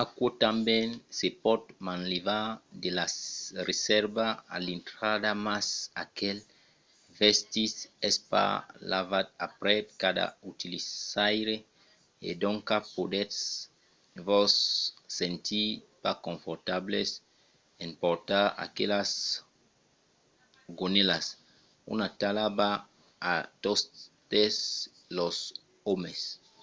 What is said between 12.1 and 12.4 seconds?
e